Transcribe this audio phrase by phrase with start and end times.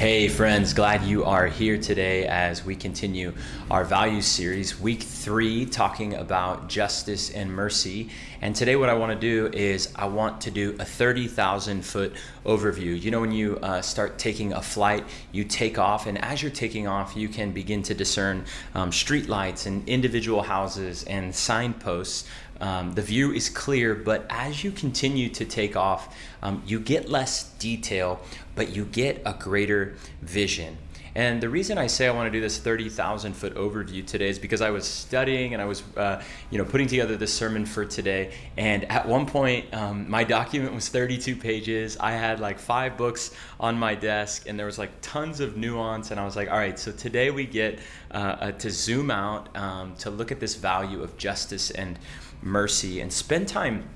[0.00, 3.34] Hey, friends, glad you are here today as we continue
[3.70, 8.08] our values series, week three, talking about justice and mercy.
[8.40, 12.14] And today, what I want to do is I want to do a 30,000 foot
[12.46, 12.98] overview.
[12.98, 16.50] You know, when you uh, start taking a flight, you take off, and as you're
[16.50, 22.26] taking off, you can begin to discern um, street lights and individual houses and signposts.
[22.60, 27.08] Um, the view is clear, but as you continue to take off, um, you get
[27.08, 28.20] less detail,
[28.54, 30.76] but you get a greater vision.
[31.14, 34.38] And the reason I say I want to do this 30,000 foot overview today is
[34.38, 37.84] because I was studying and I was, uh, you know, putting together this sermon for
[37.84, 38.32] today.
[38.56, 41.96] And at one point, um, my document was 32 pages.
[41.98, 46.10] I had like five books on my desk, and there was like tons of nuance.
[46.12, 47.80] And I was like, all right, so today we get
[48.12, 51.98] uh, uh, to zoom out um, to look at this value of justice and
[52.42, 53.88] mercy and spend time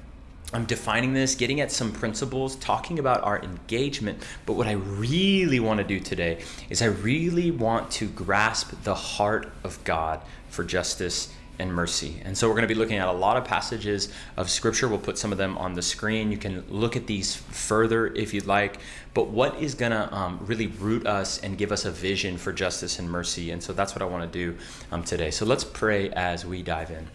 [0.55, 4.23] I'm defining this, getting at some principles, talking about our engagement.
[4.47, 8.95] But what I really want to do today is I really want to grasp the
[8.95, 10.21] heart of God
[10.51, 12.21] for justice and mercy.
[12.25, 14.87] And so we're going to be looking at a lot of passages of scripture.
[14.87, 16.31] We'll put some of them on the screen.
[16.31, 18.79] You can look at these further if you'd like.
[19.13, 22.53] But what is going to um, really root us and give us a vision for
[22.53, 23.51] justice and mercy?
[23.51, 24.57] And so that's what I want to do
[24.93, 25.33] um, today.
[25.33, 27.09] So let's pray as we dive in.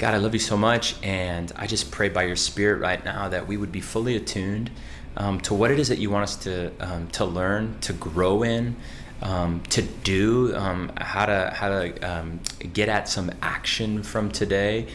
[0.00, 3.28] God, I love you so much, and I just pray by your Spirit right now
[3.28, 4.70] that we would be fully attuned
[5.14, 8.42] um, to what it is that you want us to um, to learn, to grow
[8.42, 8.76] in,
[9.20, 12.40] um, to do, um, how to how to um,
[12.72, 14.86] get at some action from today.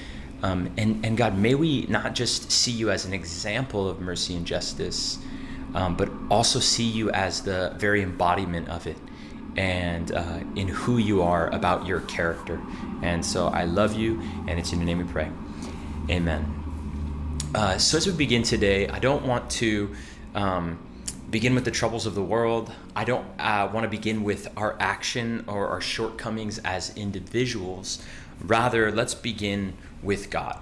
[0.41, 4.35] Um, and and God, may we not just see you as an example of mercy
[4.35, 5.19] and justice,
[5.71, 8.97] but also see you as the very embodiment of it
[9.57, 12.59] and uh, in who you are about your character.
[13.01, 15.31] And so I love you, and it's in your name we pray.
[16.09, 16.51] Amen.
[17.53, 19.95] Uh, so as we begin today, I don't want to
[20.33, 20.77] um,
[21.29, 22.71] begin with the troubles of the world.
[22.95, 28.03] I don't uh, want to begin with our action or our shortcomings as individuals.
[28.41, 30.59] Rather, let's begin with God.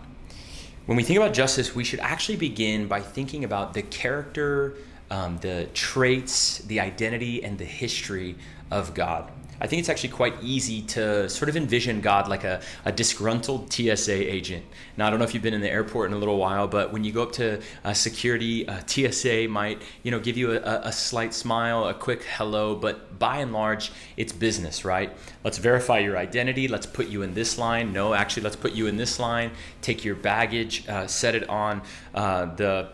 [0.86, 4.76] When we think about justice, we should actually begin by thinking about the character,
[5.14, 8.36] um, the traits, the identity, and the history
[8.72, 9.32] of God.
[9.62, 13.72] I think it's actually quite easy to sort of envision God like a, a disgruntled
[13.72, 14.66] TSA agent.
[14.98, 16.92] Now, I don't know if you've been in the airport in a little while, but
[16.92, 20.82] when you go up to uh, security, uh, TSA might you know give you a,
[20.86, 25.16] a slight smile, a quick hello, but by and large, it's business, right?
[25.44, 26.68] Let's verify your identity.
[26.68, 27.94] Let's put you in this line.
[27.94, 29.52] No, actually, let's put you in this line.
[29.82, 31.84] Take your baggage, uh, set it on
[32.16, 32.90] uh, the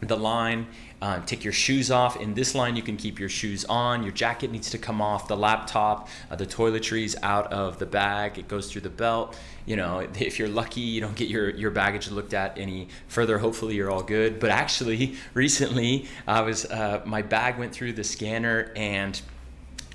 [0.00, 0.66] the line
[1.02, 2.16] uh, take your shoes off.
[2.16, 4.02] In this line, you can keep your shoes on.
[4.02, 5.28] Your jacket needs to come off.
[5.28, 8.38] The laptop, uh, the toiletries out of the bag.
[8.38, 9.38] It goes through the belt.
[9.66, 13.38] You know, if you're lucky, you don't get your, your baggage looked at any further.
[13.38, 14.40] Hopefully, you're all good.
[14.40, 19.20] But actually, recently, I was uh, my bag went through the scanner and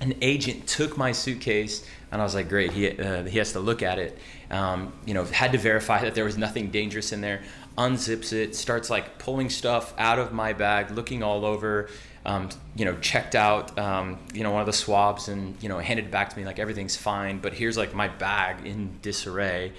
[0.00, 3.60] an agent took my suitcase and I was like, great, he, uh, he has to
[3.60, 4.18] look at it.
[4.52, 7.42] Um, you know, had to verify that there was nothing dangerous in there
[7.78, 11.88] unzips it, starts like pulling stuff out of my bag, looking all over.
[12.24, 15.80] Um, you know, checked out, um, you know, one of the swabs and, you know,
[15.80, 19.72] handed it back to me like everything's fine, but here's like my bag in disarray.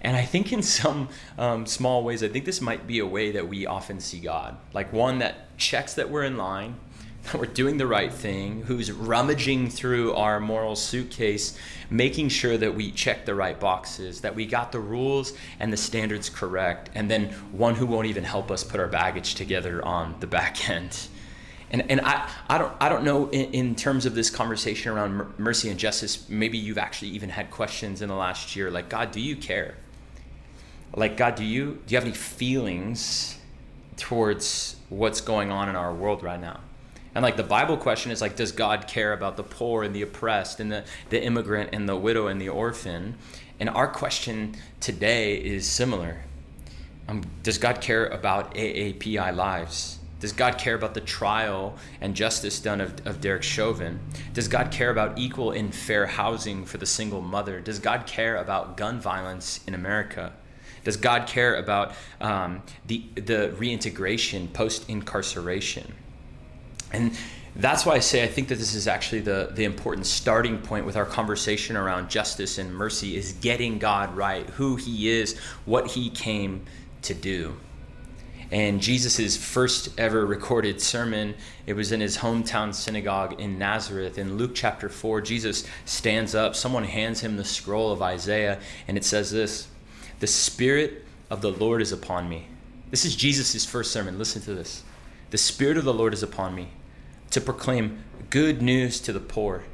[0.00, 1.08] And I think in some
[1.38, 4.56] um, small ways, I think this might be a way that we often see God.
[4.72, 6.76] Like one that checks that we're in line,
[7.34, 11.58] we're doing the right thing, who's rummaging through our moral suitcase,
[11.90, 15.76] making sure that we check the right boxes, that we got the rules and the
[15.76, 20.14] standards correct, and then one who won't even help us put our baggage together on
[20.20, 21.08] the back end.
[21.70, 25.38] And, and I, I, don't, I don't know in, in terms of this conversation around
[25.38, 29.12] mercy and justice, maybe you've actually even had questions in the last year like, God,
[29.12, 29.76] do you care?
[30.94, 33.38] Like, God, do you, do you have any feelings
[33.98, 36.60] towards what's going on in our world right now?
[37.14, 40.02] And like the Bible question is like, does God care about the poor and the
[40.02, 43.16] oppressed and the, the immigrant and the widow and the orphan?
[43.60, 46.18] And our question today is similar.
[47.08, 49.98] Um, does God care about AAPI lives?
[50.20, 54.00] Does God care about the trial and justice done of, of Derek Chauvin?
[54.34, 57.60] Does God care about equal and fair housing for the single mother?
[57.60, 60.32] Does God care about gun violence in America?
[60.84, 65.94] Does God care about um, the, the reintegration post incarceration?
[66.92, 67.12] And
[67.56, 70.86] that's why I say I think that this is actually the, the important starting point
[70.86, 75.88] with our conversation around justice and mercy is getting God right, who he is, what
[75.88, 76.64] he came
[77.02, 77.56] to do.
[78.50, 81.34] And Jesus' first ever recorded sermon,
[81.66, 84.16] it was in his hometown synagogue in Nazareth.
[84.16, 88.96] In Luke chapter 4, Jesus stands up, someone hands him the scroll of Isaiah, and
[88.96, 89.68] it says this
[90.20, 92.46] The Spirit of the Lord is upon me.
[92.90, 94.16] This is Jesus' first sermon.
[94.16, 94.82] Listen to this.
[95.30, 96.68] The Spirit of the Lord is upon me
[97.30, 99.64] to proclaim good news to the poor.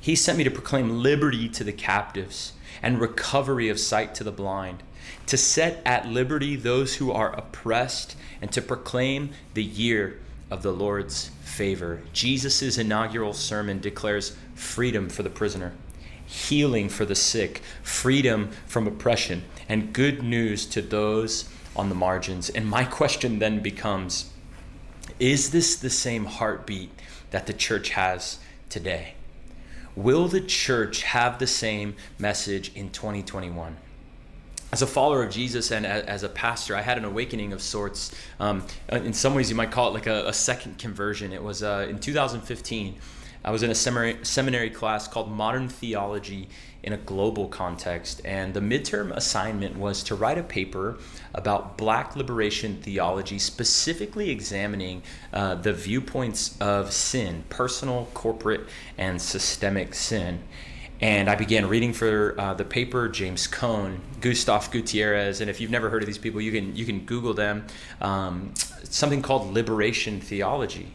[0.00, 2.52] He sent me to proclaim liberty to the captives
[2.82, 4.82] and recovery of sight to the blind,
[5.26, 10.20] to set at liberty those who are oppressed, and to proclaim the year
[10.50, 12.02] of the Lord's favor.
[12.12, 15.72] Jesus' inaugural sermon declares freedom for the prisoner,
[16.26, 22.50] healing for the sick, freedom from oppression, and good news to those on the margins.
[22.50, 24.30] And my question then becomes
[25.18, 26.90] is this the same heartbeat
[27.30, 28.38] that the church has
[28.68, 29.14] today?
[29.96, 33.76] Will the church have the same message in 2021?
[34.72, 38.12] As a follower of Jesus and as a pastor, I had an awakening of sorts.
[38.40, 41.32] Um, in some ways, you might call it like a, a second conversion.
[41.32, 42.96] It was uh, in 2015.
[43.44, 46.48] I was in a seminary, seminary class called Modern Theology
[46.84, 50.98] in a Global Context, and the midterm assignment was to write a paper
[51.34, 55.02] about black liberation theology, specifically examining
[55.32, 60.40] uh, the viewpoints of sin, personal, corporate, and systemic sin.
[61.00, 65.70] And I began reading for uh, the paper James Cone, Gustav Gutierrez, and if you've
[65.70, 67.66] never heard of these people, you can you can Google them.
[68.02, 68.52] Um,
[68.84, 70.88] something called liberation theology,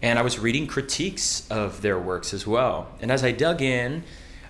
[0.00, 2.88] and I was reading critiques of their works as well.
[3.00, 4.04] And as I dug in,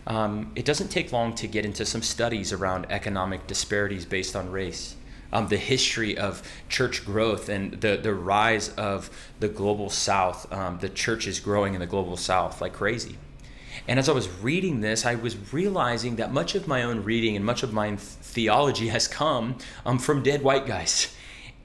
[0.09, 4.51] um, it doesn't take long to get into some studies around economic disparities based on
[4.51, 4.97] race
[5.33, 9.11] um, the history of church growth and the, the rise of
[9.41, 10.51] the global south.
[10.53, 13.17] Um, the church is growing in the global south like crazy.
[13.87, 17.37] And as I was reading this, I was realizing that much of my own reading
[17.37, 19.57] and much of my theology has come
[19.87, 21.15] um, from dead white guys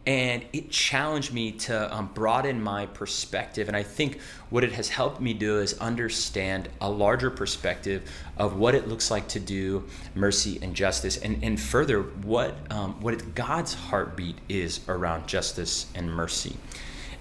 [0.05, 3.67] and it challenged me to um, broaden my perspective.
[3.67, 4.19] And i think
[4.50, 9.09] what it has helped me do is understand a larger perspective of what it looks
[9.09, 11.17] like to do mercy and justice.
[11.17, 16.57] And, and further what um, what god's heartbeat is around justice and mercy.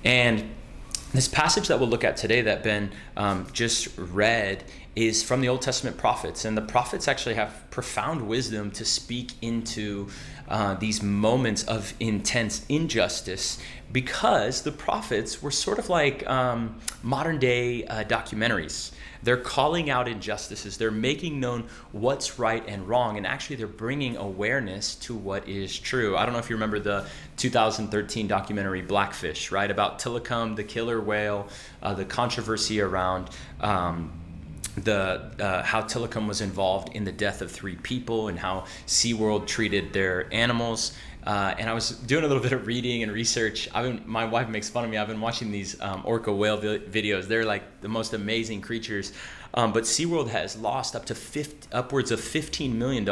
[0.05, 0.51] And
[1.13, 4.65] this passage that we'll look at today that ben um, just read
[4.95, 6.45] is from the Old Testament prophets.
[6.45, 10.09] And the prophets actually have profound wisdom to speak into
[10.53, 13.59] uh, these moments of intense injustice
[13.91, 18.93] because the prophets were sort of like um, modern day uh, documentaries.
[19.23, 20.77] They're calling out injustices.
[20.77, 25.79] They're making known what's right and wrong, and actually, they're bringing awareness to what is
[25.79, 26.17] true.
[26.17, 27.07] I don't know if you remember the
[27.37, 29.71] 2013 documentary Blackfish, right?
[29.71, 31.49] About Tilikum, the killer whale,
[31.83, 33.31] uh, the controversy around.
[33.61, 34.13] Um,
[34.77, 39.47] the uh, how Tilikum was involved in the death of three people and how SeaWorld
[39.47, 40.95] treated their animals.
[41.25, 43.69] Uh, and I was doing a little bit of reading and research.
[43.75, 44.97] I've been, my wife makes fun of me.
[44.97, 47.27] I've been watching these um, orca whale vi- videos.
[47.27, 49.13] They're like the most amazing creatures.
[49.55, 53.05] Um, but SeaWorld has lost up to 50, upwards of $15 million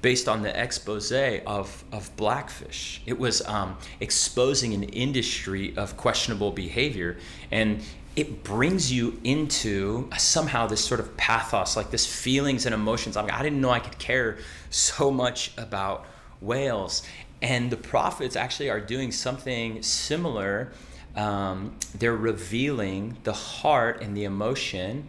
[0.00, 3.02] based on the expose of, of blackfish.
[3.06, 7.18] It was um, exposing an industry of questionable behavior.
[7.52, 7.82] And
[8.14, 13.16] it brings you into somehow this sort of pathos, like this feelings and emotions.
[13.16, 14.38] I, mean, I didn't know I could care
[14.70, 16.04] so much about
[16.40, 17.02] whales.
[17.40, 20.72] And the prophets actually are doing something similar.
[21.16, 25.08] Um, they're revealing the heart and the emotion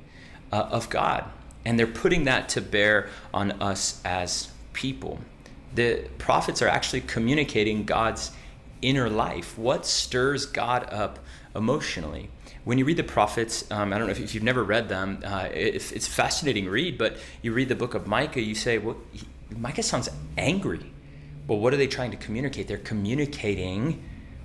[0.52, 1.26] uh, of God.
[1.66, 5.20] And they're putting that to bear on us as people.
[5.76, 8.32] The prophets are actually communicating God's
[8.84, 9.58] inner life.
[9.58, 11.20] What stirs God up
[11.56, 12.30] emotionally?
[12.66, 15.22] when you read the prophets, um, I don't know if, if, you've never read them,
[15.26, 18.98] uh, it, it's fascinating read, but you read the book of Micah, you say, well,
[19.12, 20.92] he, Micah sounds angry.
[21.48, 22.68] Well, what are they trying to communicate?
[22.68, 24.02] They're communicating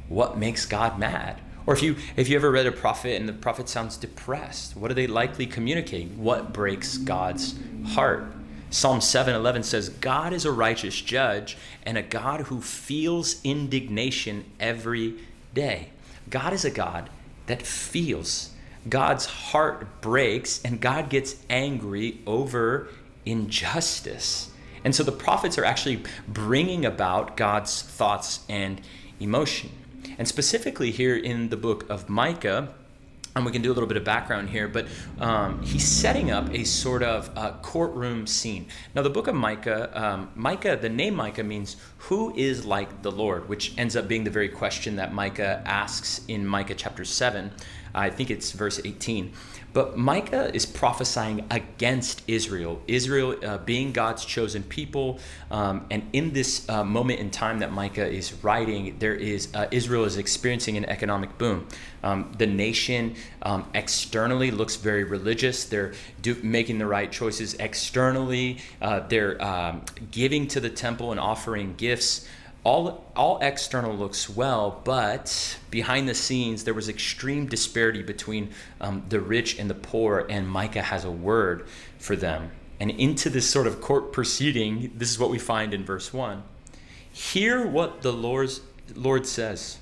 [0.09, 1.41] what makes God mad.
[1.65, 4.91] Or if you if you ever read a prophet and the prophet sounds depressed, what
[4.91, 6.23] are they likely communicating?
[6.23, 7.59] What breaks God's
[7.89, 8.33] heart?
[8.71, 15.15] Psalm 7:11 says, "God is a righteous judge and a God who feels indignation every
[15.55, 15.89] day."
[16.29, 17.09] God is a God
[17.47, 18.51] that feels.
[18.89, 22.89] God's heart breaks and God gets angry over
[23.25, 24.51] injustice.
[24.85, 28.81] And so the prophets are actually bringing about God's thoughts and
[29.19, 29.71] emotion.
[30.19, 32.75] And specifically here in the book of Micah,
[33.37, 34.87] and we can do a little bit of background here, but
[35.21, 38.67] um, he's setting up a sort of uh, courtroom scene.
[38.95, 43.13] Now, the book of Micah, um, Micah, the name Micah means who is like the
[43.13, 47.51] Lord, which ends up being the very question that Micah asks in Micah chapter 7.
[47.95, 49.33] I think it's verse 18.
[49.73, 55.19] But Micah is prophesying against Israel, Israel uh, being God's chosen people.
[55.51, 59.69] Um, and in this uh, moment in time that Micah is writing, there is uh,
[59.71, 61.69] Israel is experiencing an economic boom.
[62.03, 65.67] Um, the nation um, externally looks very religious.
[65.67, 65.93] They're
[66.23, 68.59] do, making the right choices externally.
[68.81, 72.27] Uh, they're um, giving to the temple and offering gifts.
[72.65, 78.51] All all external looks well, but behind the scenes there was extreme disparity between
[78.81, 81.67] um, the rich and the poor, and Micah has a word
[81.99, 82.51] for them.
[82.81, 86.43] And into this sort of court proceeding, this is what we find in verse one.
[87.11, 88.61] Hear what the Lord's,
[88.95, 89.79] Lord says.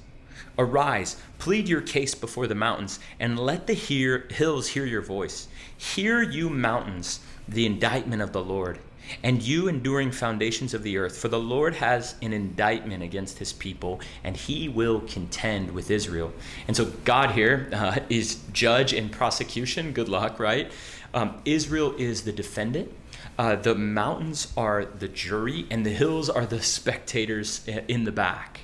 [0.58, 5.48] Arise, plead your case before the mountains, and let the hear, hills hear your voice.
[5.76, 8.78] Hear, you mountains, the indictment of the Lord
[9.22, 11.18] and you enduring foundations of the earth.
[11.18, 16.32] For the Lord has an indictment against his people, and he will contend with Israel.
[16.66, 19.92] And so God here uh, is judge and prosecution.
[19.92, 20.70] Good luck, right?
[21.14, 22.92] Um, Israel is the defendant.
[23.38, 28.60] Uh, the mountains are the jury, and the hills are the spectators in the back.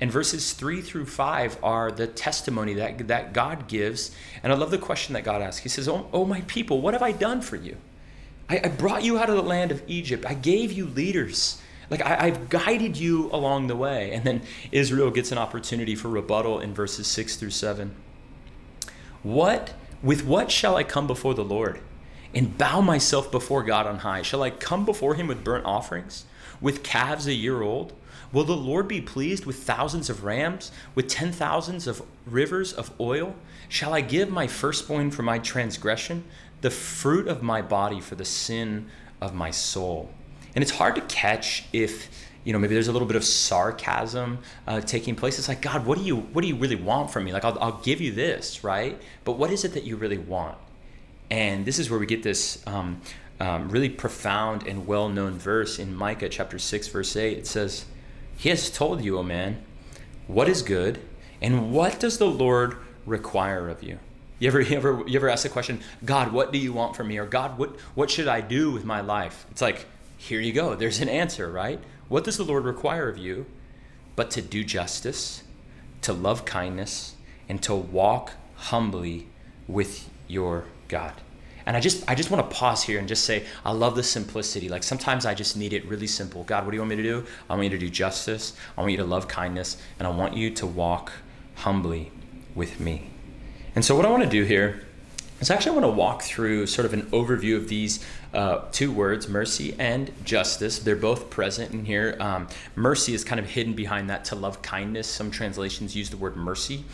[0.00, 4.14] And verses 3 through 5 are the testimony that, that God gives.
[4.42, 5.62] And I love the question that God asks.
[5.62, 7.76] He says, oh, oh, my people, what have I done for you?
[8.48, 10.24] I, I brought you out of the land of Egypt.
[10.26, 11.60] I gave you leaders.
[11.90, 14.12] Like I, have guided you along the way.
[14.12, 17.94] And then Israel gets an opportunity for rebuttal in verses six through seven.
[19.22, 21.80] What with what shall I come before the Lord
[22.34, 24.22] and bow myself before God on high?
[24.22, 26.26] Shall I come before him with burnt offerings,
[26.60, 27.92] with calves a year old?
[28.32, 32.90] Will the Lord be pleased with thousands of rams, with ten thousands of rivers of
[32.98, 33.36] oil?
[33.68, 36.24] Shall I give my firstborn for my transgression,
[36.64, 38.86] the fruit of my body for the sin
[39.20, 40.10] of my soul.
[40.54, 42.08] And it's hard to catch if
[42.42, 45.38] you know maybe there's a little bit of sarcasm uh, taking place.
[45.38, 47.34] It's like God, what do you what do you really want from me?
[47.34, 48.98] Like I'll, I'll give you this, right?
[49.24, 50.56] But what is it that you really want?
[51.30, 53.02] And this is where we get this um,
[53.40, 57.36] um, really profound and well-known verse in Micah chapter six, verse eight.
[57.36, 57.84] It says,
[58.38, 59.62] "He has told you, O man,
[60.28, 60.98] what is good,
[61.42, 63.98] and what does the Lord require of you."
[64.44, 67.08] You ever, you ever, you ever ask the question, God, what do you want from
[67.08, 67.16] me?
[67.16, 69.46] Or God, what, what should I do with my life?
[69.50, 69.86] It's like,
[70.18, 70.74] here you go.
[70.74, 71.80] There's an answer, right?
[72.10, 73.46] What does the Lord require of you?
[74.16, 75.44] But to do justice,
[76.02, 77.14] to love kindness,
[77.48, 79.28] and to walk humbly
[79.66, 81.14] with your God.
[81.64, 84.02] And I just I just want to pause here and just say I love the
[84.02, 84.68] simplicity.
[84.68, 86.44] Like sometimes I just need it really simple.
[86.44, 87.24] God, what do you want me to do?
[87.48, 88.52] I want you to do justice.
[88.76, 91.12] I want you to love kindness, and I want you to walk
[91.54, 92.12] humbly
[92.54, 93.13] with me.
[93.74, 94.80] And so, what I want to do here
[95.40, 98.92] is actually I want to walk through sort of an overview of these uh, two
[98.92, 100.78] words, mercy and justice.
[100.78, 102.16] They're both present in here.
[102.20, 105.08] Um, mercy is kind of hidden behind that to love kindness.
[105.08, 106.84] Some translations use the word mercy.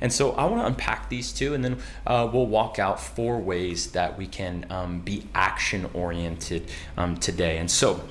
[0.00, 3.38] And so I want to unpack these two, and then uh, we'll walk out four
[3.38, 7.58] ways that we can um, be action oriented um, today.
[7.58, 8.02] And so,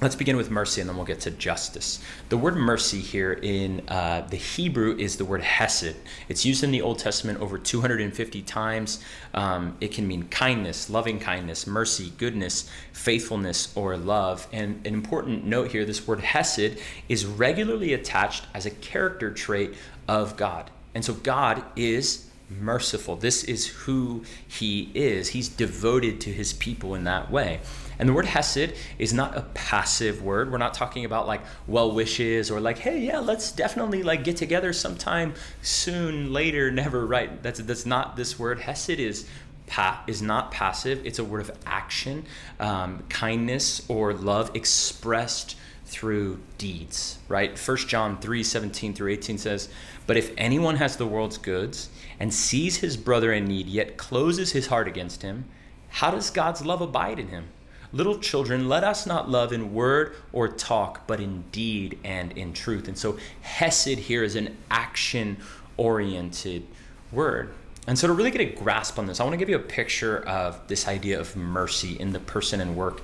[0.00, 2.02] Let's begin with mercy and then we'll get to justice.
[2.30, 5.94] The word mercy here in uh, the Hebrew is the word hesed.
[6.26, 9.04] It's used in the Old Testament over 250 times.
[9.34, 14.48] Um, it can mean kindness, loving kindness, mercy, goodness, faithfulness, or love.
[14.54, 16.78] And an important note here this word hesed
[17.10, 19.74] is regularly attached as a character trait
[20.08, 20.70] of God.
[20.94, 23.16] And so God is merciful.
[23.16, 25.28] This is who he is.
[25.28, 27.60] He's devoted to his people in that way.
[28.00, 30.50] And the word hesed is not a passive word.
[30.50, 34.38] We're not talking about like well wishes or like, hey, yeah, let's definitely like get
[34.38, 37.42] together sometime soon, later, never, right?
[37.42, 38.60] That's that's not this word.
[38.60, 39.28] Hesed is
[39.66, 41.04] pa- is not passive.
[41.04, 42.24] It's a word of action,
[42.58, 47.58] um, kindness or love expressed through deeds, right?
[47.58, 49.68] 1 John 3 17 through 18 says,
[50.06, 54.52] But if anyone has the world's goods and sees his brother in need, yet closes
[54.52, 55.44] his heart against him,
[55.88, 57.48] how does God's love abide in him?
[57.92, 62.52] Little children, let us not love in word or talk, but in deed and in
[62.52, 62.86] truth.
[62.86, 65.38] And so, Hesed here is an action
[65.76, 66.66] oriented
[67.10, 67.52] word.
[67.86, 69.58] And so, to really get a grasp on this, I want to give you a
[69.58, 73.02] picture of this idea of mercy in the person and work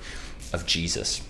[0.53, 1.21] of Jesus.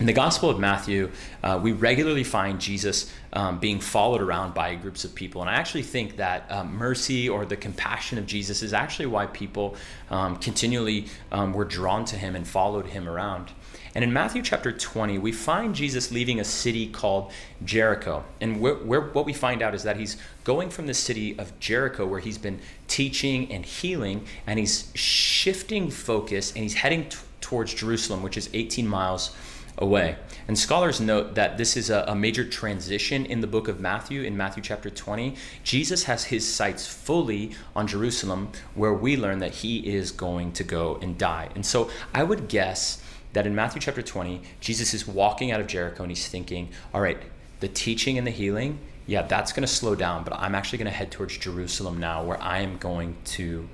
[0.00, 1.10] In the Gospel of Matthew,
[1.42, 5.42] uh, we regularly find Jesus um, being followed around by groups of people.
[5.42, 9.26] And I actually think that um, mercy or the compassion of Jesus is actually why
[9.26, 9.76] people
[10.10, 13.50] um, continually um, were drawn to him and followed him around.
[13.94, 17.30] And in Matthew chapter 20, we find Jesus leaving a city called
[17.62, 18.24] Jericho.
[18.40, 22.06] And where, what we find out is that he's going from the city of Jericho,
[22.06, 27.74] where he's been teaching and healing, and he's shifting focus and he's heading t- towards
[27.74, 29.36] Jerusalem, which is 18 miles
[29.78, 30.16] away.
[30.48, 34.22] And scholars note that this is a, a, major transition in the book of Matthew,
[34.22, 35.34] in Matthew chapter 20.
[35.64, 40.64] Jesus has his sights fully on Jerusalem, where we learn that he is going to
[40.64, 41.48] go and die.
[41.54, 43.02] And so I would guess
[43.32, 47.00] that in Matthew chapter 20, Jesus is walking out of Jericho and he's thinking, all
[47.00, 47.18] right,
[47.60, 50.90] the teaching and the healing, yeah, that's going to slow down, but I'm actually going
[50.90, 53.68] to head towards Jerusalem now, where I am going to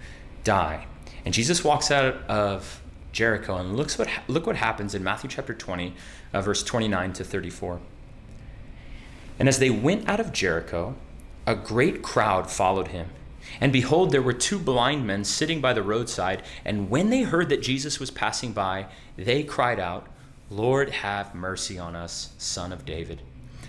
[0.44, 0.86] die.
[1.24, 2.80] And Jesus walks out of
[3.12, 3.56] Jericho.
[3.56, 5.94] And looks what look what happens in Matthew chapter 20,
[6.32, 7.80] uh, verse 29 to 34.
[9.38, 10.96] And as they went out of Jericho,
[11.46, 13.08] a great crowd followed him.
[13.60, 16.42] And behold, there were two blind men sitting by the roadside.
[16.64, 18.86] And when they heard that Jesus was passing by,
[19.16, 20.06] they cried out,
[20.50, 23.22] Lord, have mercy on us, son of David.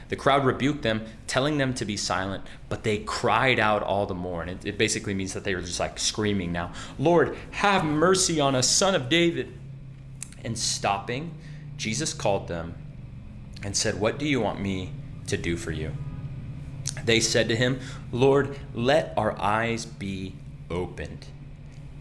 [0.09, 4.15] The crowd rebuked them, telling them to be silent, but they cried out all the
[4.15, 4.41] more.
[4.41, 8.39] And it, it basically means that they were just like screaming now, Lord, have mercy
[8.39, 9.53] on us, son of David.
[10.43, 11.33] And stopping,
[11.77, 12.73] Jesus called them
[13.63, 14.91] and said, What do you want me
[15.27, 15.93] to do for you?
[17.03, 17.79] They said to him,
[18.11, 20.35] Lord, let our eyes be
[20.69, 21.27] opened.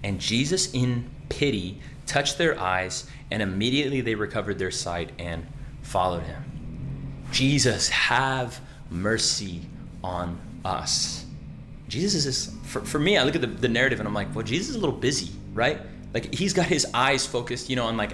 [0.03, 5.47] And Jesus, in pity, touched their eyes, and immediately they recovered their sight and
[5.83, 6.58] followed him.
[7.31, 9.63] Jesus, have mercy
[10.03, 11.25] on us.
[11.89, 14.45] Jesus is, for, for me, I look at the, the narrative and I'm like, well,
[14.45, 15.81] Jesus is a little busy, right?
[16.15, 18.13] Like he's got his eyes focused, you know, on like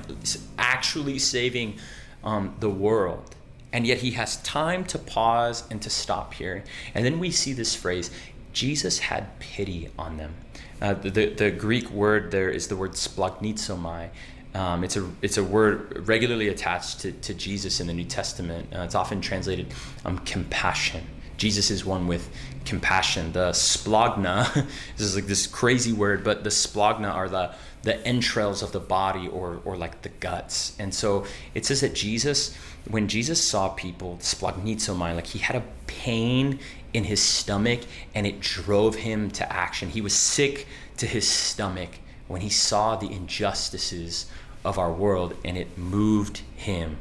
[0.59, 1.79] actually saving
[2.23, 3.35] um, the world.
[3.73, 6.63] And yet he has time to pause and to stop here.
[6.95, 8.11] And then we see this phrase
[8.53, 10.35] Jesus had pity on them.
[10.81, 14.11] Uh, the, the Greek word there is the word splanchnizomai.
[14.55, 18.73] Um, it's a it's a word regularly attached to, to Jesus in the New Testament.
[18.75, 21.05] Uh, it's often translated um, compassion.
[21.37, 22.31] Jesus is one with
[22.65, 23.33] compassion.
[23.33, 24.53] The splanchna,
[24.97, 28.81] this is like this crazy word, but the splanchna are the the entrails of the
[28.81, 30.77] body or or like the guts.
[30.79, 32.55] And so it says that Jesus,
[32.89, 36.61] when Jesus saw people, splanchnizomai, like he had a pain
[36.93, 37.81] in his stomach
[38.15, 39.89] and it drove him to action.
[39.89, 40.69] He was sick
[40.99, 41.91] to his stomach
[42.29, 44.27] when he saw the injustices
[44.65, 46.97] of our world and it moved him.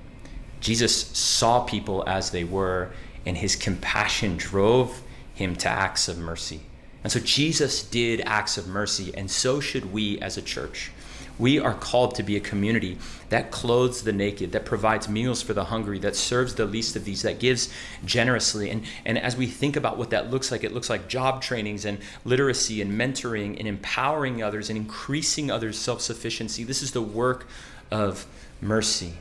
[0.59, 2.91] Jesus saw people as they were
[3.25, 5.01] and his compassion drove
[5.33, 6.61] him to acts of mercy.
[7.03, 10.91] And so Jesus did acts of mercy, and so should we as a church.
[11.39, 12.97] We are called to be a community
[13.29, 17.05] that clothes the naked, that provides meals for the hungry, that serves the least of
[17.05, 17.73] these, that gives
[18.05, 18.69] generously.
[18.69, 21.85] And, and as we think about what that looks like, it looks like job trainings
[21.85, 26.63] and literacy and mentoring and empowering others and increasing others' self sufficiency.
[26.63, 27.47] This is the work
[27.89, 28.27] of
[28.61, 29.13] mercy.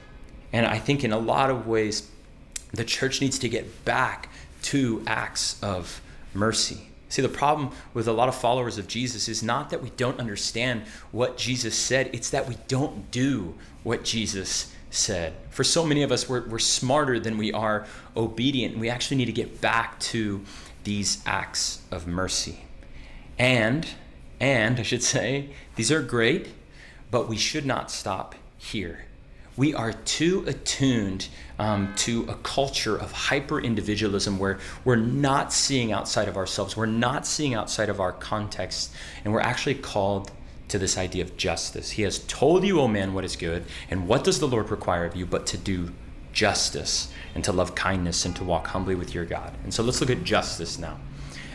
[0.53, 2.11] And I think in a lot of ways,
[2.73, 4.29] the church needs to get back
[4.63, 6.01] to acts of
[6.35, 6.92] mercy.
[7.13, 10.19] See, the problem with a lot of followers of Jesus is not that we don't
[10.19, 15.35] understand what Jesus said, it's that we don't do what Jesus said.
[15.51, 19.19] For so many of us, we're, we're smarter than we are obedient, and we actually
[19.19, 20.41] need to get back to
[20.85, 22.61] these acts of mercy.
[23.39, 23.87] And,
[24.41, 26.49] and I should say, these are great,
[27.11, 29.05] but we should not stop here
[29.57, 35.93] we are too attuned um, to a culture of hyper individualism where we're not seeing
[35.93, 38.93] outside of ourselves, we're not seeing outside of our context,
[39.25, 40.31] and we're actually called
[40.69, 41.91] to this idea of justice.
[41.91, 44.71] He has told you, O oh man, what is good, and what does the Lord
[44.71, 45.93] require of you but to do
[46.33, 49.53] justice and to love kindness and to walk humbly with your God.
[49.65, 50.99] And so let's look at justice now.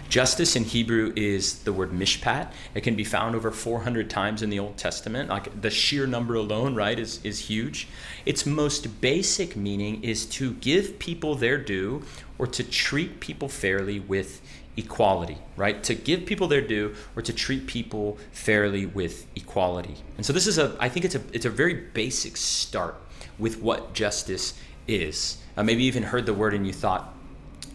[0.09, 2.51] Justice in Hebrew is the word mishpat.
[2.73, 5.29] It can be found over 400 times in the Old Testament.
[5.29, 7.87] Like the sheer number alone, right, is, is huge.
[8.25, 12.03] Its most basic meaning is to give people their due
[12.37, 14.41] or to treat people fairly with
[14.77, 15.83] equality, right?
[15.83, 19.95] To give people their due or to treat people fairly with equality.
[20.15, 22.95] And so this is a, I think it's a, it's a very basic start
[23.37, 24.53] with what justice
[24.87, 25.37] is.
[25.57, 27.13] Uh, maybe you even heard the word and you thought,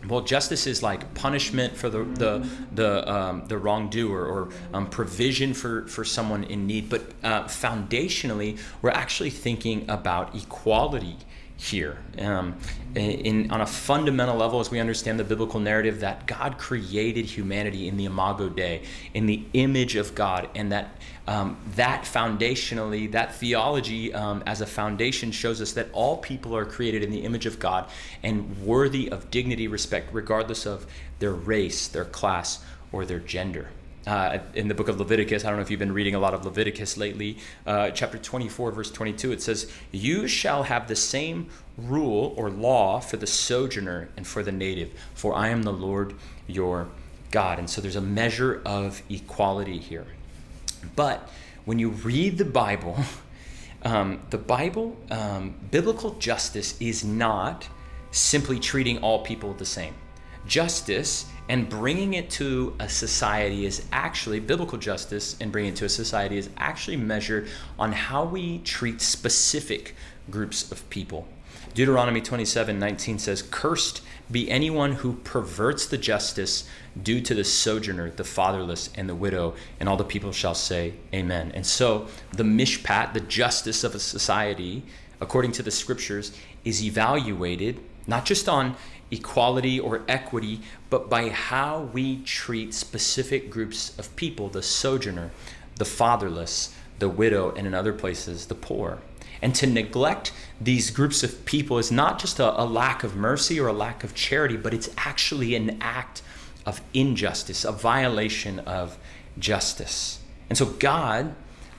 [0.09, 5.55] well, justice is like punishment for the the the, um, the wrongdoer or um, provision
[5.55, 6.89] for for someone in need.
[6.89, 11.17] But uh, foundationally, we're actually thinking about equality
[11.63, 11.97] here.
[12.19, 12.57] Um,
[12.95, 17.89] in, on a fundamental level, as we understand the biblical narrative, that God created humanity
[17.89, 18.83] in the imago Dei,
[19.15, 20.97] in the image of God, and that
[21.29, 26.65] um, that foundationally, that theology um, as a foundation shows us that all people are
[26.65, 27.89] created in the image of God
[28.25, 30.85] and worthy of dignity, respect, regardless of
[31.21, 33.69] their race, their class, or their gender
[34.07, 35.45] uh, in the book of Leviticus.
[35.45, 37.39] I don't know if you've been reading a lot of Leviticus lately.
[37.67, 43.01] Uh, chapter 24, verse 22, it says, You shall have the same rule or law
[43.01, 46.15] for the sojourner and for the native, for I am the Lord
[46.47, 46.89] your
[47.31, 47.59] God.
[47.59, 50.07] And so there's a measure of equality here.
[50.97, 51.29] But
[51.65, 52.99] when you read the Bible,
[53.83, 57.69] um, the Bible, um, biblical justice is not
[58.11, 59.95] simply treating all people the same.
[60.47, 65.85] Justice and bringing it to a society is actually biblical justice and bringing it to
[65.85, 69.95] a society is actually measured on how we treat specific
[70.31, 71.27] groups of people.
[71.75, 76.69] Deuteronomy 27 19 says cursed be anyone who perverts the justice
[77.03, 80.95] due to the sojourner the fatherless and the widow and all the people shall say
[81.15, 81.51] amen.
[81.55, 84.83] And so the mishpat the justice of a society
[85.21, 88.77] according to the scriptures is evaluated not just on
[89.13, 95.31] equality or equity, but by how we treat specific groups of people the sojourner,
[95.77, 98.99] the fatherless, the widow, and in other places, the poor.
[99.41, 103.59] And to neglect these groups of people is not just a, a lack of mercy
[103.61, 106.23] or a lack of charity, but it's actually an act
[106.65, 108.97] of injustice, a violation of
[109.39, 110.21] justice.
[110.49, 111.35] And so God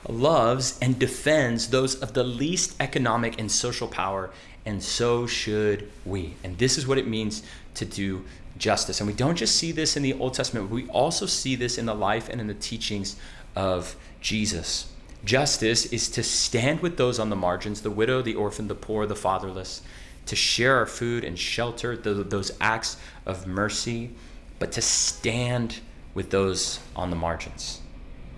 [0.10, 4.32] loves and defends those of the least economic and social power,
[4.65, 6.36] and so should we.
[6.43, 7.43] And this is what it means
[7.76, 8.23] to do
[8.58, 8.99] justice.
[9.02, 11.86] And we don't just see this in the Old Testament, we also see this in
[11.86, 13.15] the life and in the teachings
[13.56, 14.91] of Jesus.
[15.26, 19.06] Justice is to stand with those on the margins the widow, the orphan, the poor,
[19.06, 19.82] the fatherless,
[20.26, 24.12] to share our food and shelter, those acts of mercy,
[24.60, 25.80] but to stand
[26.13, 27.82] with those on the margins.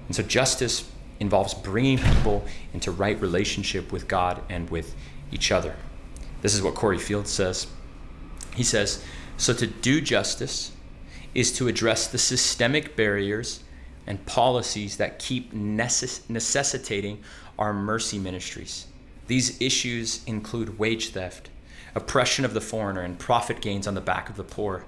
[0.07, 4.95] And so justice involves bringing people into right relationship with God and with
[5.31, 5.75] each other.
[6.45, 7.65] This is what Corey Field says.
[8.53, 9.03] He says,
[9.36, 10.73] So to do justice
[11.34, 13.63] is to address the systemic barriers
[14.05, 17.23] and policies that keep necess- necessitating
[17.58, 18.86] our mercy ministries.
[19.25, 21.49] These issues include wage theft,
[21.95, 24.86] oppression of the foreigner, and profit gains on the back of the poor.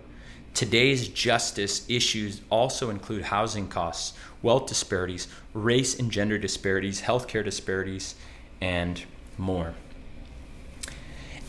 [0.53, 8.13] Today's justice issues also include housing costs, wealth disparities, race and gender disparities, healthcare disparities,
[8.61, 9.05] and
[9.39, 9.73] more.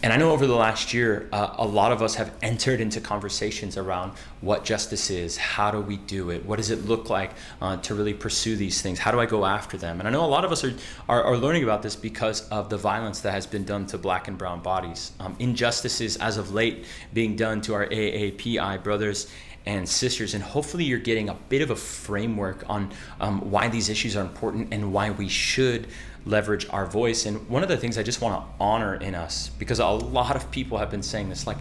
[0.00, 3.00] And I know over the last year, uh, a lot of us have entered into
[3.00, 7.32] conversations around what justice is, how do we do it, what does it look like
[7.60, 9.98] uh, to really pursue these things, how do I go after them?
[9.98, 10.72] And I know a lot of us are,
[11.08, 14.28] are, are learning about this because of the violence that has been done to black
[14.28, 15.10] and brown bodies.
[15.18, 19.28] Um, injustices, as of late, being done to our AAPI brothers
[19.66, 20.32] and sisters.
[20.32, 24.22] And hopefully, you're getting a bit of a framework on um, why these issues are
[24.22, 25.88] important and why we should
[26.28, 27.26] leverage our voice.
[27.26, 30.36] And one of the things I just want to honor in us, because a lot
[30.36, 31.58] of people have been saying this, like,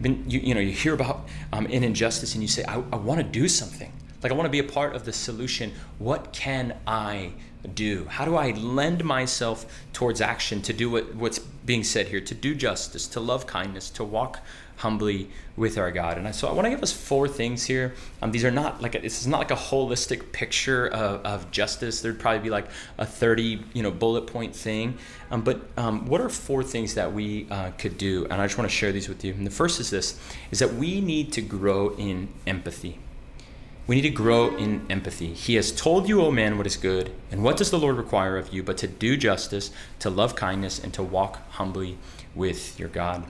[0.00, 2.96] been, you, you know, you hear about um, an injustice and you say, I, I
[2.96, 3.92] want to do something.
[4.22, 5.72] Like, I want to be a part of the solution.
[5.98, 7.32] What can I
[7.74, 8.06] do?
[8.06, 12.34] How do I lend myself towards action to do what, what's being said here, to
[12.34, 14.40] do justice, to love kindness, to walk
[14.76, 16.18] humbly with our God.
[16.18, 17.94] And so I want to give us four things here.
[18.20, 21.50] Um, these are not like a, this is not like a holistic picture of, of,
[21.50, 22.02] justice.
[22.02, 22.66] There'd probably be like
[22.98, 24.98] a 30 you know bullet point thing.
[25.30, 28.24] Um, but um, what are four things that we uh, could do?
[28.24, 29.32] And I just want to share these with you.
[29.32, 32.98] And the first is this: is that we need to grow in empathy.
[33.86, 35.32] We need to grow in empathy.
[35.32, 37.96] He has told you, O oh man, what is good, and what does the Lord
[37.96, 41.96] require of you but to do justice, to love kindness, and to walk humbly
[42.34, 43.24] with your God.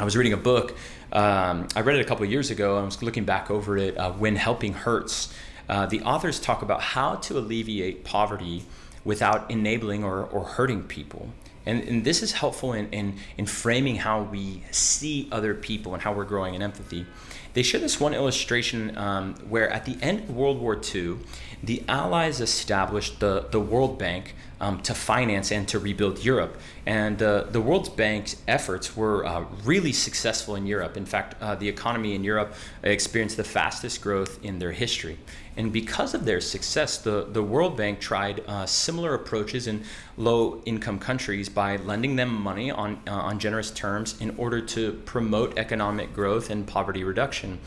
[0.00, 0.74] I was reading a book.
[1.12, 2.78] Um, I read it a couple years ago.
[2.78, 3.98] I was looking back over it.
[3.98, 5.30] Uh, when helping hurts,
[5.68, 8.64] uh, the authors talk about how to alleviate poverty
[9.04, 11.28] without enabling or, or hurting people.
[11.66, 16.02] And, and this is helpful in, in, in framing how we see other people and
[16.02, 17.04] how we're growing in empathy.
[17.52, 21.18] They share this one illustration um, where at the end of World War II,
[21.62, 26.58] the Allies established the, the World Bank um, to finance and to rebuild Europe.
[26.86, 30.96] And uh, the World Bank's efforts were uh, really successful in Europe.
[30.96, 35.18] In fact, uh, the economy in Europe experienced the fastest growth in their history.
[35.56, 39.84] And because of their success, the, the World Bank tried uh, similar approaches in
[40.16, 44.92] low income countries by lending them money on, uh, on generous terms in order to
[45.04, 47.58] promote economic growth and poverty reduction.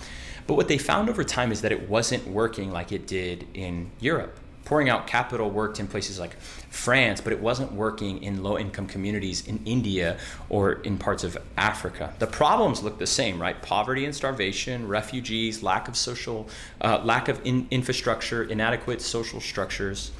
[0.47, 3.91] But what they found over time is that it wasn't working like it did in
[3.99, 4.39] Europe.
[4.65, 8.87] Pouring out capital worked in places like France, but it wasn't working in low income
[8.87, 10.17] communities in India
[10.49, 12.13] or in parts of Africa.
[12.19, 13.61] The problems look the same, right?
[13.61, 16.47] Poverty and starvation, refugees, lack of social,
[16.79, 20.11] uh, lack of in- infrastructure, inadequate social structures.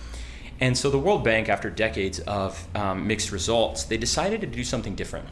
[0.60, 4.63] And so the World Bank, after decades of um, mixed results, they decided to do
[4.63, 5.27] something different.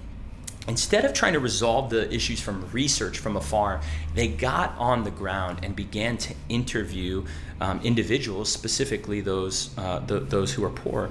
[0.67, 3.81] Instead of trying to resolve the issues from research from afar,
[4.13, 7.25] they got on the ground and began to interview
[7.59, 11.09] um, individuals, specifically those, uh, the, those who are poor.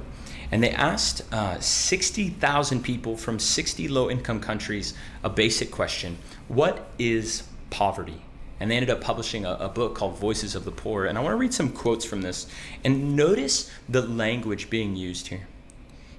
[0.52, 6.90] And they asked uh, 60,000 people from 60 low income countries a basic question What
[6.98, 8.22] is poverty?
[8.60, 11.06] And they ended up publishing a, a book called Voices of the Poor.
[11.06, 12.46] And I want to read some quotes from this.
[12.84, 15.46] And notice the language being used here.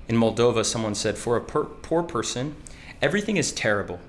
[0.08, 2.56] In Moldova, someone said, For a per- poor person,
[3.02, 4.00] Everything is terrible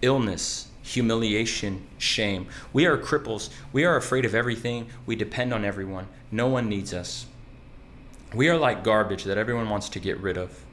[0.00, 2.46] illness, humiliation, shame.
[2.72, 3.50] We are cripples.
[3.72, 4.88] We are afraid of everything.
[5.06, 6.06] We depend on everyone.
[6.30, 7.26] No one needs us.
[8.32, 10.64] We are like garbage that everyone wants to get rid of.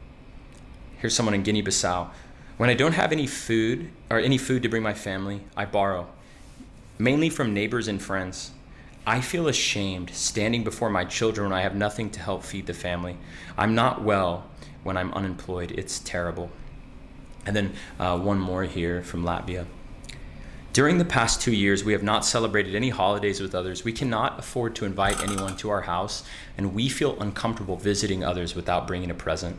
[0.97, 2.09] Here's someone in Guinea Bissau.
[2.57, 6.07] When I don't have any food or any food to bring my family, I borrow,
[6.99, 8.51] mainly from neighbors and friends.
[9.07, 12.73] I feel ashamed standing before my children when I have nothing to help feed the
[12.73, 13.17] family.
[13.57, 14.45] I'm not well
[14.83, 15.71] when I'm unemployed.
[15.71, 16.49] It's terrible.
[17.45, 19.65] And then uh, one more here from Latvia.
[20.75, 23.85] During the past two years, we have not celebrated any holidays with others.
[23.85, 26.23] We cannot afford to invite anyone to our house,
[26.57, 29.57] and we feel uncomfortable visiting others without bringing a present.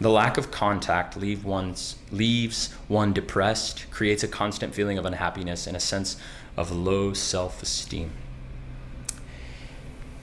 [0.00, 5.68] The lack of contact leave one's, leaves one depressed, creates a constant feeling of unhappiness
[5.68, 6.16] and a sense
[6.56, 8.10] of low self esteem.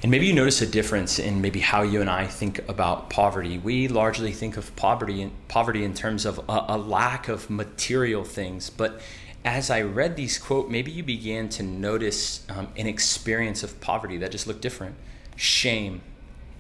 [0.04, 3.58] And maybe you notice a difference in maybe how you and I think about poverty.
[3.58, 8.70] We largely think of poverty poverty in terms of a, a lack of material things,
[8.70, 9.00] but
[9.46, 14.18] as I read these quote, maybe you began to notice um, an experience of poverty
[14.18, 14.96] that just looked different.
[15.38, 16.02] Shame,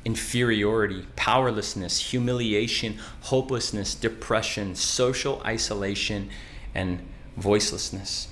[0.06, 6.30] inferiority, powerlessness, humiliation, hopelessness, depression, social isolation,
[6.74, 7.00] and
[7.38, 8.28] voicelessness.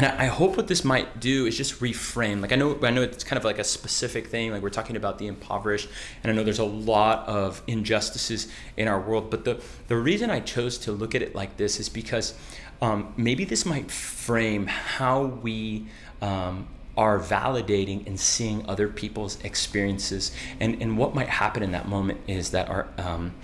[0.00, 2.40] And I hope what this might do is just reframe.
[2.40, 4.50] Like I know, I know it's kind of like a specific thing.
[4.50, 5.90] Like we're talking about the impoverished,
[6.24, 9.30] and I know there's a lot of injustices in our world.
[9.30, 12.32] But the the reason I chose to look at it like this is because
[12.80, 15.84] um, maybe this might frame how we
[16.22, 21.88] um, are validating and seeing other people's experiences, and and what might happen in that
[21.88, 23.34] moment is that our um,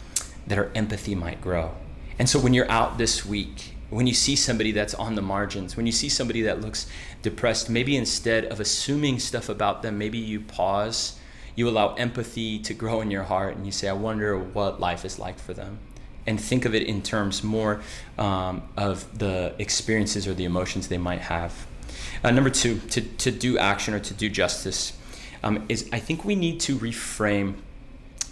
[0.47, 1.75] that our empathy might grow.
[2.19, 5.77] And so when you're out this week when you see somebody that's on the margins,
[5.77, 6.87] when you see somebody that looks
[7.23, 11.19] depressed, maybe instead of assuming stuff about them, maybe you pause,
[11.55, 15.05] you allow empathy to grow in your heart, and you say, I wonder what life
[15.05, 15.79] is like for them.
[16.27, 17.81] And think of it in terms more
[18.19, 21.67] um, of the experiences or the emotions they might have.
[22.25, 24.99] Uh, number two, to, to do action or to do justice,
[25.45, 27.55] um, is I think we need to reframe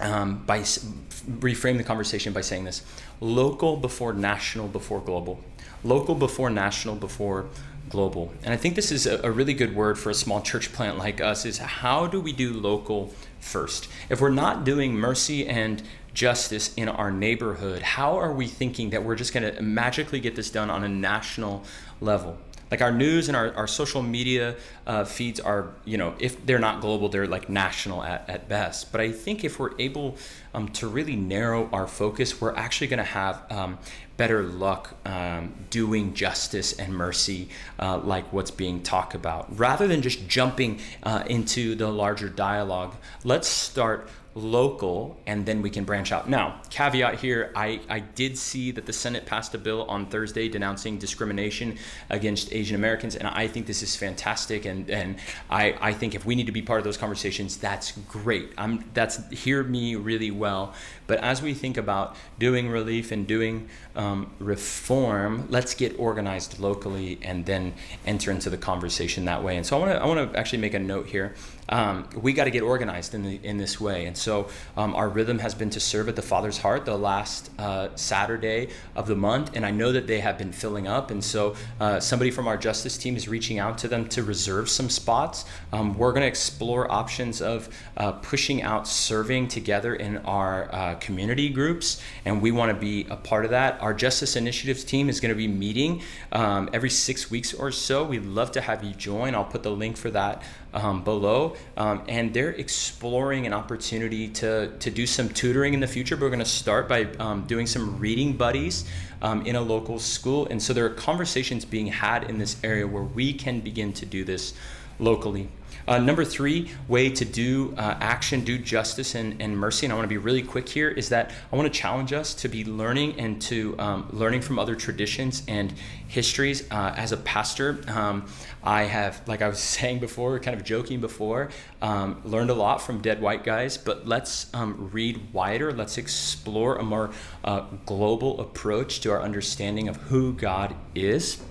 [0.00, 2.82] um, by reframe the conversation by saying this.
[3.20, 5.40] Local before national before global.
[5.82, 7.46] Local before national before
[7.88, 8.32] global.
[8.42, 10.98] And i think this is a, a, really good word for a small church plant
[10.98, 13.88] like us is how do we do local first?
[14.08, 15.82] If we're not doing mercy and
[16.14, 20.34] justice in our neighborhood how are we thinking that we're just going to magically get
[20.34, 21.64] this done on a national
[22.00, 22.38] level
[22.74, 24.56] like our news and our, our social media
[24.88, 28.90] uh, feeds are you know if they're not global they're like national at, at best.
[28.90, 30.16] But i think if we're able
[30.52, 33.78] um, to really narrow our focus we're actually going to have um,
[34.16, 39.56] better luck um, doing justice and mercy uh, like what's being talked about.
[39.56, 45.70] Rather than just jumping uh, into the larger dialogue let's start local and then we
[45.70, 46.28] can branch out.
[46.28, 50.48] Now, caveat here I, I did see that the Senate passed a bill on Thursday
[50.48, 51.78] denouncing discrimination
[52.10, 54.64] against Asian Americans, and I think this is fantastic.
[54.64, 55.16] And, and
[55.48, 58.50] I, I think if we need to be part of those conversations, that's great.
[58.58, 60.74] I'm, that's hear me really well.
[61.06, 67.18] But as we think about doing relief and doing um, reform, let's get organized locally
[67.22, 67.74] and then
[68.06, 69.56] enter into the conversation that way.
[69.56, 71.34] And so I want to I want to actually make a note here
[71.68, 74.06] um, we got to get organized in, the, in this way.
[74.06, 77.50] And so um, our rhythm has been to serve at the Father's Heart the last
[77.58, 79.50] uh, Saturday of the month.
[79.54, 81.10] And I know that they have been filling up.
[81.10, 84.70] And so uh, somebody from our justice team is reaching out to them to reserve
[84.70, 85.44] some spots.
[85.72, 90.94] Um, we're going to explore options of uh, pushing out serving together in our uh,
[90.94, 92.00] community groups.
[92.24, 93.80] And we want to be a part of that.
[93.82, 98.04] Our Justice Initiatives team is going to be meeting um, every six weeks or so.
[98.04, 99.34] We'd love to have you join.
[99.34, 100.42] I'll put the link for that
[100.74, 105.86] um, below, um, and they're exploring an opportunity to, to do some tutoring in the
[105.86, 106.16] future.
[106.16, 108.84] But we're going to start by um, doing some reading buddies
[109.22, 112.86] um, in a local school, and so there are conversations being had in this area
[112.86, 114.52] where we can begin to do this
[114.98, 115.48] locally.
[115.86, 119.96] Uh, number three way to do uh, action, do justice and, and mercy, and I
[119.96, 122.64] want to be really quick here, is that I want to challenge us to be
[122.64, 125.74] learning and to um, learning from other traditions and
[126.08, 126.70] histories.
[126.70, 128.26] Uh, as a pastor, um,
[128.62, 131.50] I have, like I was saying before, kind of joking before,
[131.82, 135.72] um, learned a lot from dead white guys, but let's um, read wider.
[135.72, 137.10] Let's explore a more
[137.44, 141.42] uh, global approach to our understanding of who God is.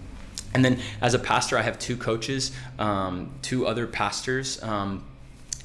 [0.54, 4.62] And then as a pastor, I have two coaches, um, two other pastors.
[4.64, 5.04] Um,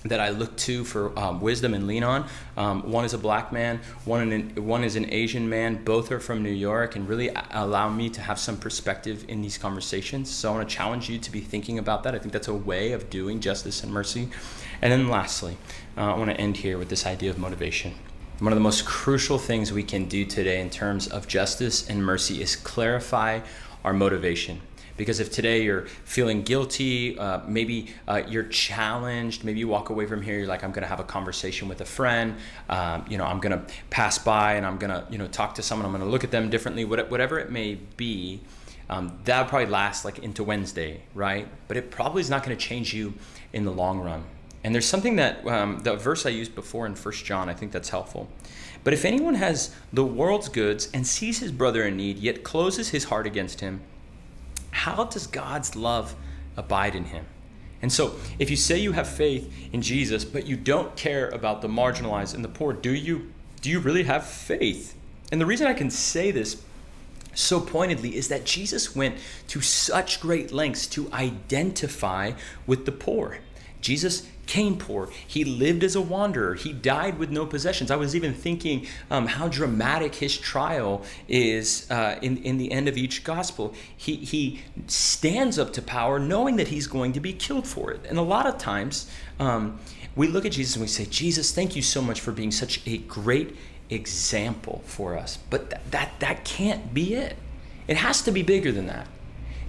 [0.04, 2.28] that I look to for um, wisdom and lean on.
[2.56, 5.84] Um, one is a black man, one, an, one is an Asian man.
[5.84, 9.58] Both are from New York and really allow me to have some perspective in these
[9.58, 10.30] conversations.
[10.30, 12.14] So I want to challenge you to be thinking about that.
[12.14, 14.28] I think that's a way of doing justice and mercy.
[14.80, 15.56] And then lastly,
[15.96, 17.94] uh, I want to end here with this idea of motivation.
[18.38, 22.04] One of the most crucial things we can do today in terms of justice and
[22.04, 23.40] mercy is clarify
[23.84, 24.60] our motivation.
[24.98, 30.04] Because if today you're feeling guilty, uh, maybe uh, you're challenged, maybe you walk away
[30.04, 32.36] from here, you're like, I'm going to have a conversation with a friend.
[32.68, 35.54] Um, you know, I'm going to pass by and I'm going to, you know, talk
[35.54, 35.86] to someone.
[35.86, 38.40] I'm going to look at them differently, whatever it may be.
[38.90, 41.46] Um, that probably last like into Wednesday, right?
[41.68, 43.14] But it probably is not going to change you
[43.52, 44.24] in the long run.
[44.64, 47.70] And there's something that um, the verse I used before in First John, I think
[47.70, 48.28] that's helpful.
[48.82, 52.88] But if anyone has the world's goods and sees his brother in need, yet closes
[52.88, 53.82] his heart against him,
[54.78, 56.14] how does God's love
[56.56, 57.26] abide in him?
[57.82, 61.62] And so, if you say you have faith in Jesus, but you don't care about
[61.62, 64.94] the marginalized and the poor, do you do you really have faith?
[65.32, 66.62] And the reason I can say this
[67.34, 69.16] so pointedly is that Jesus went
[69.48, 72.32] to such great lengths to identify
[72.66, 73.38] with the poor.
[73.80, 75.10] Jesus came poor.
[75.26, 76.54] He lived as a wanderer.
[76.54, 77.90] He died with no possessions.
[77.90, 82.88] I was even thinking um, how dramatic his trial is uh, in, in the end
[82.88, 83.74] of each gospel.
[83.94, 88.00] He, he stands up to power knowing that he's going to be killed for it.
[88.08, 89.78] And a lot of times um,
[90.16, 92.80] we look at Jesus and we say, Jesus, thank you so much for being such
[92.86, 93.54] a great
[93.90, 95.38] example for us.
[95.50, 97.36] But th- that, that can't be it.
[97.86, 99.06] It has to be bigger than that.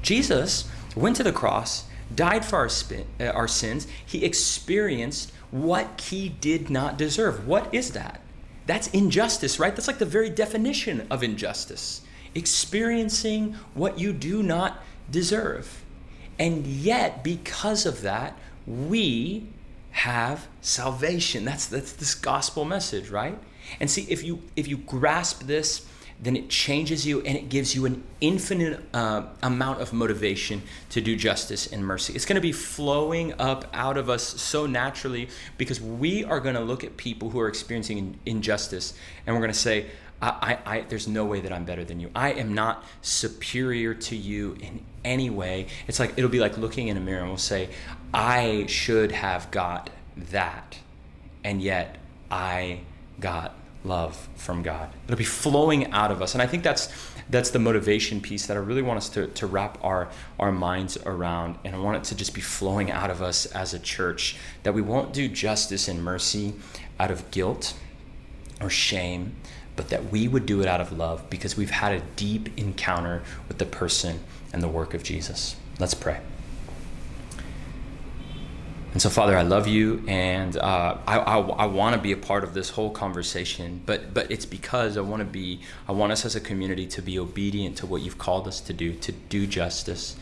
[0.01, 3.87] Jesus went to the cross, died for our, spin, uh, our sins.
[4.05, 7.47] He experienced what he did not deserve.
[7.47, 8.21] What is that?
[8.65, 9.75] That's injustice, right?
[9.75, 12.01] That's like the very definition of injustice.
[12.35, 15.83] Experiencing what you do not deserve.
[16.37, 19.47] And yet, because of that, we
[19.91, 21.45] have salvation.
[21.45, 23.37] That's, that's this gospel message, right?
[23.79, 25.85] And see, if you if you grasp this,
[26.21, 30.99] then it changes you and it gives you an infinite uh, amount of motivation to
[30.99, 32.13] do justice and mercy.
[32.13, 36.55] It's going to be flowing up out of us so naturally because we are going
[36.55, 38.93] to look at people who are experiencing injustice
[39.25, 39.85] and we're going to say,
[40.21, 42.11] I, I, I, there's no way that I'm better than you.
[42.13, 45.67] I am not superior to you in any way.
[45.87, 47.69] It's like it'll be like looking in a mirror and we'll say,
[48.13, 49.89] I should have got
[50.31, 50.77] that,
[51.43, 51.97] and yet
[52.29, 52.81] I
[53.19, 54.89] got love from God.
[55.05, 56.33] It'll be flowing out of us.
[56.33, 56.89] And I think that's
[57.29, 60.97] that's the motivation piece that I really want us to, to wrap our, our minds
[61.05, 61.59] around.
[61.63, 64.37] And I want it to just be flowing out of us as a church.
[64.63, 66.55] That we won't do justice and mercy
[66.99, 67.75] out of guilt
[68.59, 69.35] or shame,
[69.75, 73.21] but that we would do it out of love because we've had a deep encounter
[73.47, 74.19] with the person
[74.51, 75.55] and the work of Jesus.
[75.77, 76.19] Let's pray.
[78.91, 82.17] And so, Father, I love you, and uh, I, I, I want to be a
[82.17, 83.81] part of this whole conversation.
[83.85, 85.61] But but it's because I want to be.
[85.87, 88.73] I want us as a community to be obedient to what you've called us to
[88.73, 90.15] do, to do justice,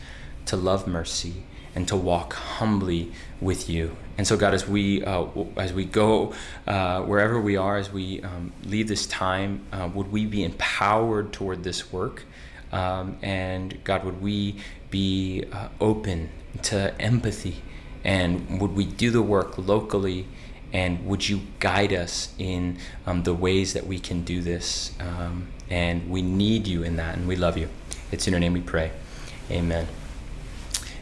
[0.46, 3.96] to love mercy, and to walk humbly with you.
[4.18, 5.26] And so, God, as we uh,
[5.56, 6.34] as we go
[6.66, 11.32] uh, wherever we are, as we um, leave this time, uh, would we be empowered
[11.32, 12.24] toward this work?
[12.70, 14.56] Um, and God, would we
[14.90, 16.28] be uh, open
[16.64, 17.62] to empathy?
[18.04, 20.26] And would we do the work locally?
[20.72, 24.92] And would you guide us in um, the ways that we can do this?
[25.00, 27.68] Um, and we need you in that, and we love you.
[28.12, 28.90] It's in your name we pray.
[29.50, 29.86] Amen.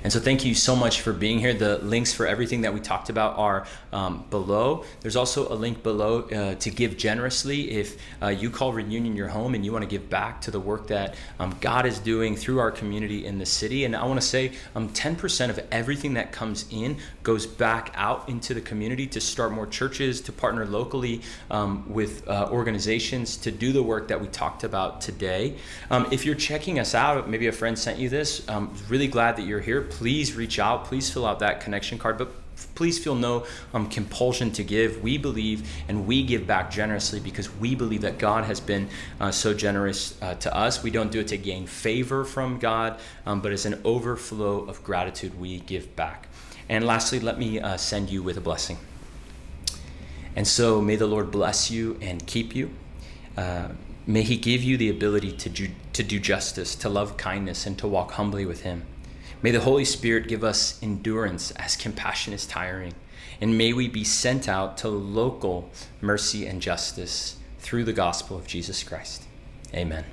[0.07, 1.53] And so, thank you so much for being here.
[1.53, 4.85] The links for everything that we talked about are um, below.
[5.01, 9.27] There's also a link below uh, to give generously if uh, you call Reunion your
[9.27, 12.37] home and you want to give back to the work that um, God is doing
[12.37, 13.85] through our community in the city.
[13.85, 18.29] And I want to say um, 10% of everything that comes in goes back out
[18.29, 23.51] into the community to start more churches, to partner locally um, with uh, organizations to
[23.51, 25.57] do the work that we talked about today.
[25.91, 29.09] Um, if you're checking us out, maybe a friend sent you this, I'm um, really
[29.09, 30.85] glad that you're here please reach out.
[30.85, 32.19] Please fill out that connection card.
[32.19, 32.31] But
[32.75, 35.03] please feel no um, compulsion to give.
[35.03, 39.31] We believe and we give back generously because we believe that God has been uh,
[39.31, 40.83] so generous uh, to us.
[40.83, 44.85] We don't do it to gain favor from God, um, but as an overflow of
[44.85, 46.29] gratitude, we give back.
[46.69, 48.77] And lastly, let me uh, send you with a blessing.
[50.35, 52.69] And so may the Lord bless you and keep you.
[53.35, 53.69] Uh,
[54.07, 57.79] may He give you the ability to do, to do justice, to love kindness, and
[57.79, 58.85] to walk humbly with Him.
[59.47, 62.95] May the Holy Spirit give us endurance as compassion is tiring.
[63.41, 68.49] And may we be sent out to local mercy and justice through the gospel of
[68.49, 69.23] Jesus Christ.
[69.73, 70.05] Amen.